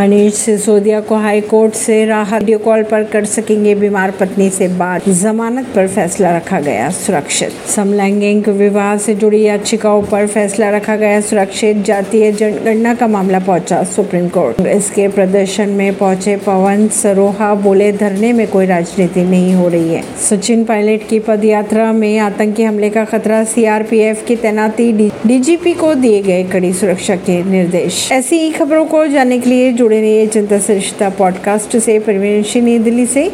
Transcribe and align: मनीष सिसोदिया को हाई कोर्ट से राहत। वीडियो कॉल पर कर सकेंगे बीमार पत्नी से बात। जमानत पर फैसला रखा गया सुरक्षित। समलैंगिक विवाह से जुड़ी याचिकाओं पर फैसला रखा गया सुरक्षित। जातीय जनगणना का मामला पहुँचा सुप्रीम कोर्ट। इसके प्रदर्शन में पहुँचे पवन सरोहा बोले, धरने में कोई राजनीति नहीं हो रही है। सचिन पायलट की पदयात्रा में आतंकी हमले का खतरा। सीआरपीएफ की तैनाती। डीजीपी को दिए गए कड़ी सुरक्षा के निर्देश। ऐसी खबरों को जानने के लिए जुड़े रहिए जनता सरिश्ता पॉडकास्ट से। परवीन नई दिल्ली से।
मनीष 0.00 0.34
सिसोदिया 0.34 1.00
को 1.00 1.14
हाई 1.14 1.40
कोर्ट 1.40 1.74
से 1.74 2.04
राहत। 2.06 2.38
वीडियो 2.40 2.58
कॉल 2.58 2.82
पर 2.82 3.02
कर 3.04 3.24
सकेंगे 3.24 3.74
बीमार 3.74 4.10
पत्नी 4.10 4.48
से 4.50 4.68
बात। 4.68 5.08
जमानत 5.08 5.66
पर 5.74 5.88
फैसला 5.88 6.30
रखा 6.36 6.60
गया 6.60 6.88
सुरक्षित। 6.90 7.50
समलैंगिक 7.70 8.48
विवाह 8.48 8.96
से 8.96 9.14
जुड़ी 9.14 9.42
याचिकाओं 9.42 10.02
पर 10.02 10.26
फैसला 10.26 10.70
रखा 10.70 10.96
गया 10.96 11.20
सुरक्षित। 11.20 11.76
जातीय 11.76 12.30
जनगणना 12.32 12.94
का 12.94 13.06
मामला 13.06 13.38
पहुँचा 13.38 13.82
सुप्रीम 13.84 14.28
कोर्ट। 14.28 14.60
इसके 14.66 15.08
प्रदर्शन 15.08 15.68
में 15.70 15.94
पहुँचे 15.94 16.36
पवन 16.36 16.88
सरोहा 16.92 17.54
बोले, 17.54 17.92
धरने 17.92 18.32
में 18.32 18.46
कोई 18.48 18.66
राजनीति 18.66 19.24
नहीं 19.24 19.52
हो 19.54 19.68
रही 19.68 19.94
है। 19.94 20.02
सचिन 20.30 20.64
पायलट 20.64 21.06
की 21.08 21.18
पदयात्रा 21.18 21.92
में 21.92 22.18
आतंकी 22.18 22.62
हमले 22.62 22.90
का 22.90 23.04
खतरा। 23.04 23.42
सीआरपीएफ 23.44 24.24
की 24.28 24.36
तैनाती। 24.36 24.90
डीजीपी 25.26 25.74
को 25.74 25.94
दिए 25.96 26.22
गए 26.22 26.42
कड़ी 26.44 26.72
सुरक्षा 26.72 27.16
के 27.18 27.42
निर्देश। 27.44 28.08
ऐसी 28.12 28.50
खबरों 28.50 28.84
को 28.86 29.06
जानने 29.06 29.38
के 29.38 29.50
लिए 29.50 29.72
जुड़े 29.72 29.88
रहिए 29.98 30.26
जनता 30.26 30.58
सरिश्ता 30.58 31.08
पॉडकास्ट 31.10 31.76
से। 31.76 31.98
परवीन 31.98 32.42
नई 32.60 32.78
दिल्ली 32.78 33.06
से। 33.06 33.28